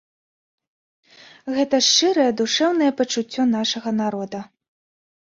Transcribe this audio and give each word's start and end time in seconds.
Гэта 1.57 1.79
шчырае, 1.87 2.25
душэўнае 2.39 2.87
пачуццё 3.03 3.47
нашага 3.51 3.89
народа. 4.01 4.39